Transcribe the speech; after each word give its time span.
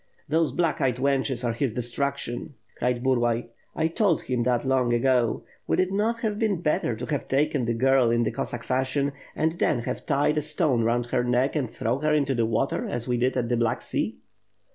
"Those 0.27 0.51
black 0.51 0.81
eyed 0.81 0.95
wenches 0.95 1.43
are 1.45 1.53
his 1.53 1.73
destruction," 1.73 2.55
cried 2.75 3.03
Bur 3.03 3.17
lay. 3.17 3.49
"I 3.75 3.87
told 3.87 4.23
him 4.23 4.41
that 4.41 4.65
long 4.65 4.93
ago. 4.95 5.43
Would 5.67 5.79
it 5.79 5.91
not 5.91 6.21
have 6.21 6.39
been 6.39 6.59
better 6.63 6.95
to 6.95 7.05
have 7.05 7.27
taken 7.27 7.65
the 7.65 7.75
girl 7.75 8.09
in 8.09 8.23
the 8.23 8.31
Cossack 8.31 8.63
fashion, 8.63 9.11
and 9.35 9.51
then 9.59 9.81
have 9.81 10.07
tied 10.07 10.39
a 10.39 10.41
stone 10.41 10.83
round 10.83 11.05
her 11.11 11.23
neck 11.23 11.55
and 11.55 11.69
thrown 11.69 12.01
her 12.01 12.15
into 12.15 12.33
the 12.33 12.47
water, 12.47 12.87
as 12.87 13.07
we 13.07 13.17
did 13.17 13.37
at 13.37 13.47
the 13.47 13.57
Black 13.57 13.83
Sea?" 13.83 14.17